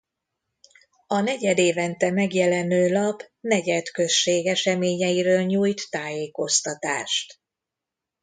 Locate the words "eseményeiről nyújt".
4.47-5.89